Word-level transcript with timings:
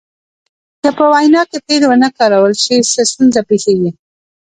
که 0.81 0.89
په 0.97 1.05
وینا 1.13 1.41
کې 1.49 1.57
فعل 1.65 1.81
ونه 1.87 2.09
کارول 2.17 2.53
شي 2.63 2.75
څه 2.91 3.01
ستونزه 3.11 3.41
پیښیږي. 3.49 3.91